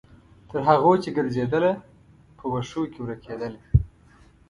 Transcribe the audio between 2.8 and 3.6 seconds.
کې ورکیدله